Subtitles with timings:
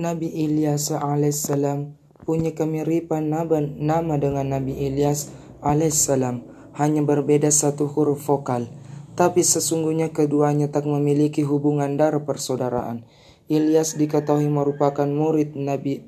[0.00, 1.92] Nabi Ilyas alaihissalam
[2.24, 5.28] punya kemiripan nama dengan Nabi Ilyas
[5.60, 6.40] alaihissalam,
[6.80, 8.72] hanya berbeda satu huruf vokal.
[9.12, 13.04] Tapi sesungguhnya keduanya tak memiliki hubungan darah persaudaraan.
[13.52, 16.00] Ilyas diketahui merupakan murid Nabi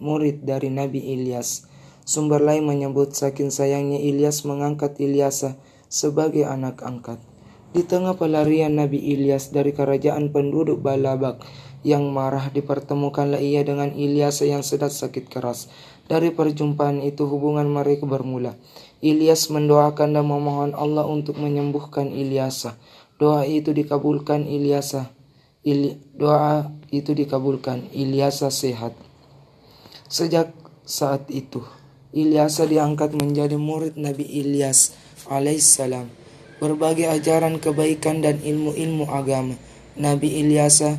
[0.00, 1.68] murid dari Nabi Ilyas.
[2.08, 5.60] Sumber lain menyebut saking sayangnya Ilyas mengangkat Ilyasa
[5.92, 7.20] sebagai anak angkat.
[7.74, 11.42] Di tengah pelarian Nabi Ilyas dari kerajaan penduduk Balabak
[11.82, 15.66] yang marah dipertemukanlah ia dengan Ilyas yang sedang sakit keras.
[16.06, 18.54] Dari perjumpaan itu hubungan mereka bermula.
[19.02, 22.78] Ilyas mendoakan dan memohon Allah untuk menyembuhkan Ilyasa.
[23.18, 25.10] Doa itu dikabulkan Ilyasa.
[25.66, 27.90] Il, doa itu dikabulkan.
[27.90, 28.94] Ilyasa sehat.
[30.06, 30.54] Sejak
[30.86, 31.66] saat itu,
[32.14, 34.94] Ilyasa diangkat menjadi murid Nabi Ilyas
[35.26, 36.23] alaihissalam
[36.58, 39.54] berbagai ajaran kebaikan dan ilmu-ilmu agama.
[39.94, 40.98] Nabi Ilyasa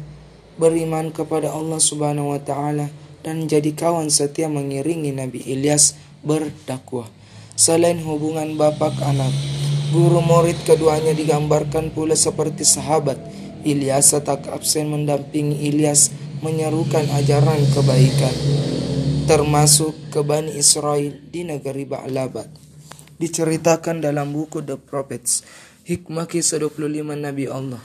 [0.56, 2.88] beriman kepada Allah Subhanahu wa taala
[3.24, 7.12] dan jadi kawan setia mengiringi Nabi Ilyas berdakwah.
[7.56, 9.32] Selain hubungan bapak anak,
[9.92, 13.20] guru murid keduanya digambarkan pula seperti sahabat.
[13.66, 16.14] Ilyasa tak absen mendampingi Ilyas
[16.44, 18.36] menyerukan ajaran kebaikan
[19.26, 22.65] termasuk ke Bani Israel di negeri Ba'labat
[23.22, 25.46] diceritakan dalam buku The Prophets,
[25.88, 27.82] hikmah kisah 25 Nabi Allah.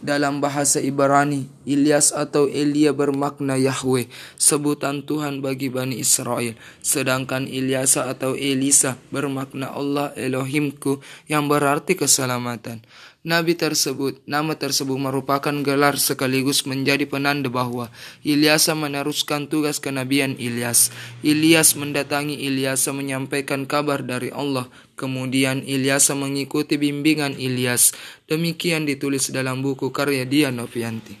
[0.00, 4.08] Dalam bahasa Ibrani, Ilyas atau Elia bermakna Yahweh,
[4.40, 6.56] sebutan Tuhan bagi Bani Israel.
[6.80, 12.80] Sedangkan Ilyasa atau Elisa bermakna Allah Elohimku yang berarti keselamatan.
[13.20, 17.92] Nabi tersebut, nama tersebut merupakan gelar sekaligus menjadi penanda bahwa
[18.24, 20.88] Ilyas meneruskan tugas kenabian Ilyas.
[21.20, 24.72] Ilyas mendatangi Ilyas menyampaikan kabar dari Allah.
[24.96, 27.92] Kemudian Ilyas mengikuti bimbingan Ilyas.
[28.24, 31.20] Demikian ditulis dalam buku karya Dia Novianti.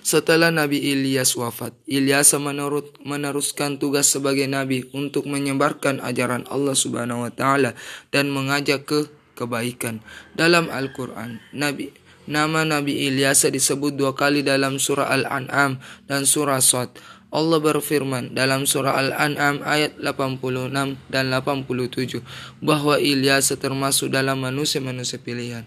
[0.00, 7.28] Setelah Nabi Ilyas wafat, Ilyas menurut meneruskan tugas sebagai nabi untuk menyebarkan ajaran Allah Subhanahu
[7.28, 7.76] wa taala
[8.08, 10.04] dan mengajak ke kebaikan.
[10.36, 11.96] Dalam Al-Quran, Nabi
[12.28, 17.00] nama Nabi Ilyas disebut dua kali dalam surah Al-An'am dan surah Sot.
[17.30, 20.74] Allah berfirman dalam surah Al-An'am ayat 86
[21.08, 22.20] dan 87
[22.58, 25.64] bahwa Ilyas termasuk dalam manusia-manusia pilihan.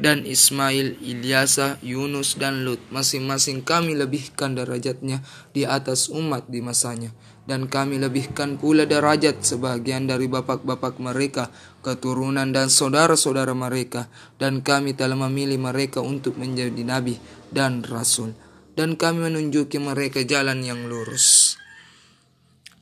[0.00, 2.80] Dan Ismail, Ilyasa, Yunus, dan Lut.
[2.88, 5.20] Masing-masing kami lebihkan derajatnya
[5.52, 7.12] di atas umat di masanya.
[7.44, 11.50] Dan kami lebihkan pula derajat sebagian dari bapak-bapak mereka,
[11.82, 14.06] keturunan dan saudara-saudara mereka,
[14.38, 17.18] dan kami telah memilih mereka untuk menjadi nabi
[17.50, 18.38] dan rasul,
[18.78, 21.49] dan kami menunjuki mereka jalan yang lurus.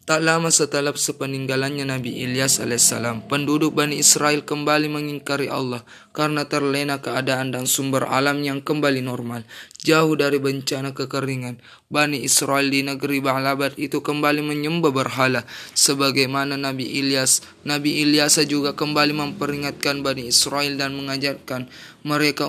[0.09, 5.85] Tak lama setelah sepeninggalannya Nabi Ilyas alaihissalam, penduduk Bani Israel kembali mengingkari Allah
[6.17, 9.45] karena terlena keadaan dan sumber alam yang kembali normal,
[9.85, 11.61] jauh dari bencana kekeringan.
[11.93, 15.45] Bani Israel di negeri Ba'labat itu kembali menyembah berhala,
[15.77, 17.45] sebagaimana Nabi Ilyas.
[17.69, 21.69] Nabi Ilyas juga kembali memperingatkan Bani Israel dan mengajarkan
[22.09, 22.49] mereka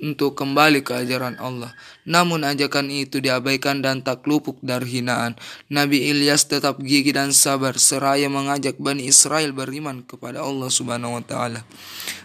[0.00, 1.76] untuk kembali ke ajaran Allah.
[2.08, 5.36] Namun ajakan itu diabaikan dan tak lupuk dari hinaan.
[5.68, 11.24] Nabi Ilyas tetap gigih dan sabar seraya mengajak Bani Israel beriman kepada Allah Subhanahu wa
[11.24, 11.62] taala.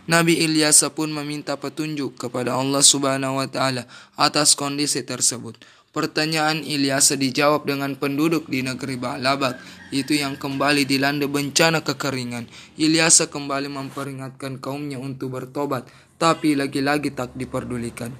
[0.07, 5.59] Nabi Ilyas pun meminta petunjuk kepada Allah Subhanahu wa taala atas kondisi tersebut.
[5.95, 9.55] Pertanyaan Ilyas dijawab dengan penduduk di negeri Ba'labak,
[9.95, 12.51] itu yang kembali dilanda bencana kekeringan.
[12.75, 18.11] Ilyas kembali memperingatkan kaumnya untuk bertobat tapi lagi-lagi tak diperdulikan.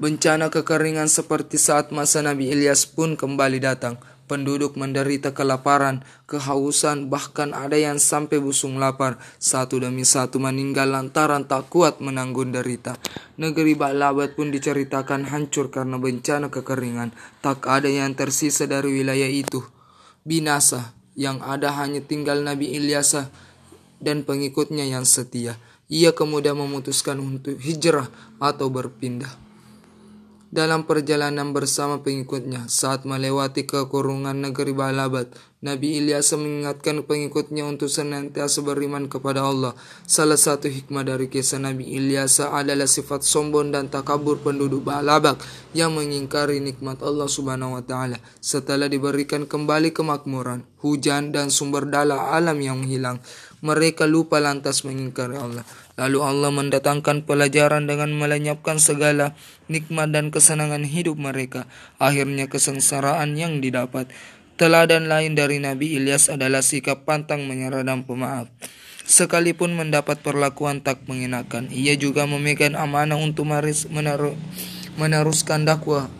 [0.00, 4.00] Bencana kekeringan seperti saat masa Nabi Ilyas pun kembali datang.
[4.24, 9.18] Penduduk menderita kelaparan, kehausan, bahkan ada yang sampai busung lapar.
[9.42, 12.94] Satu demi satu meninggal lantaran tak kuat menanggung derita.
[13.36, 17.10] Negeri Ba'labat pun diceritakan hancur karena bencana kekeringan.
[17.42, 19.66] Tak ada yang tersisa dari wilayah itu.
[20.22, 23.18] Binasa, yang ada hanya tinggal Nabi Ilyas
[23.98, 25.58] dan pengikutnya yang setia
[25.90, 28.06] ia kemudian memutuskan untuk hijrah
[28.38, 29.50] atau berpindah.
[30.50, 35.30] Dalam perjalanan bersama pengikutnya saat melewati kekurungan negeri Balabat,
[35.62, 39.78] Nabi Ilyas mengingatkan pengikutnya untuk senantiasa beriman kepada Allah.
[40.10, 45.38] Salah satu hikmah dari kisah Nabi Ilyas adalah sifat sombong dan takabur penduduk Balabak
[45.70, 52.34] yang mengingkari nikmat Allah Subhanahu wa taala setelah diberikan kembali kemakmuran, hujan dan sumber daya
[52.34, 53.22] alam yang hilang
[53.60, 55.64] mereka lupa lantas mengingkari Allah.
[56.00, 59.36] Lalu Allah mendatangkan pelajaran dengan melenyapkan segala
[59.68, 61.68] nikmat dan kesenangan hidup mereka.
[62.00, 64.08] Akhirnya kesengsaraan yang didapat.
[64.56, 68.48] Teladan lain dari Nabi Ilyas adalah sikap pantang menyerah dan pemaaf.
[69.08, 73.48] Sekalipun mendapat perlakuan tak mengenakan, ia juga memegang amanah untuk
[75.00, 76.12] meneruskan dakwah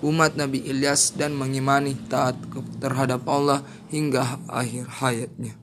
[0.00, 2.36] umat Nabi Ilyas dan mengimani taat
[2.80, 5.56] terhadap Allah hingga akhir hayatnya.